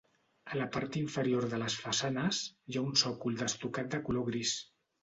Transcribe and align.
A 0.53 0.55
la 0.59 0.63
part 0.77 0.97
inferior 1.01 1.47
de 1.53 1.59
les 1.65 1.77
façanes, 1.83 2.41
hi 2.73 2.79
ha 2.81 2.87
un 2.89 2.99
sòcol 3.05 3.41
d'estucat 3.45 3.95
de 3.97 4.07
color 4.11 4.31
gris. 4.35 4.61